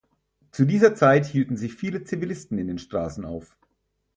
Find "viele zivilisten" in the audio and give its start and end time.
1.75-2.57